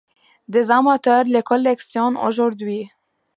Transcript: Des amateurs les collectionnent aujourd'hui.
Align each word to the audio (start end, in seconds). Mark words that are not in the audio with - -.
Des 0.47 0.71
amateurs 0.71 1.25
les 1.27 1.43
collectionnent 1.43 2.17
aujourd'hui. 2.17 2.89